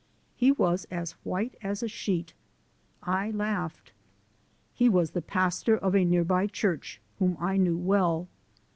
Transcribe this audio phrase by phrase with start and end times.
[0.35, 2.33] He was as white as a sheet.
[3.03, 3.91] I laughed.
[4.73, 8.27] He was the pastor of a nearby church, whom I knew well.